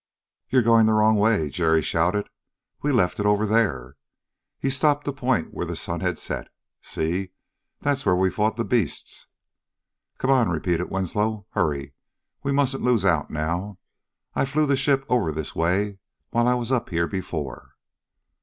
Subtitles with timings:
[0.49, 2.27] "You're going the wrong way," Jerry shouted.
[2.81, 3.97] "We left it over there."
[4.57, 6.47] He stopped to point where the sun had set.
[6.81, 7.29] "See,
[7.81, 9.27] that's where we fought the beasts"
[10.17, 11.45] "Come on!" repeated Winslow.
[11.51, 11.93] "Hurry!
[12.41, 13.77] We mustn't lose out now.
[14.33, 15.99] I flew the ship over this way
[16.31, 17.75] while I was up here before."